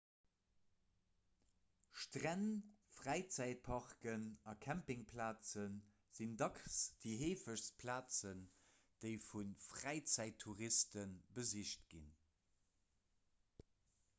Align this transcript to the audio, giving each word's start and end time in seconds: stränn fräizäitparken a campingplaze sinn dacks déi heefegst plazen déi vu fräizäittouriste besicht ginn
stränn 2.03 2.47
fräizäitparken 2.99 4.23
a 4.53 4.55
campingplaze 4.67 5.65
sinn 6.21 6.33
dacks 6.43 6.79
déi 7.03 7.13
heefegst 7.21 7.71
plazen 7.83 8.41
déi 9.05 9.13
vu 9.29 9.43
fräizäittouriste 9.67 11.05
besicht 11.39 11.85
ginn 11.93 12.11